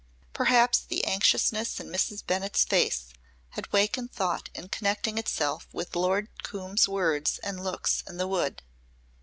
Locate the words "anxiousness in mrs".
1.05-2.25